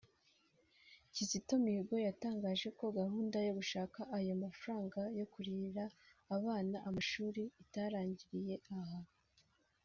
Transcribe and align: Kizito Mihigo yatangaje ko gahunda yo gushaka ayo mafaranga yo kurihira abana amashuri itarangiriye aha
Kizito 1.13 1.53
Mihigo 1.63 1.95
yatangaje 2.07 2.67
ko 2.77 2.85
gahunda 2.99 3.37
yo 3.47 3.51
gushaka 3.59 3.99
ayo 4.17 4.33
mafaranga 4.43 4.99
yo 5.17 5.25
kurihira 5.31 5.83
abana 6.35 6.77
amashuri 6.89 7.41
itarangiriye 7.63 8.55
aha 8.79 9.01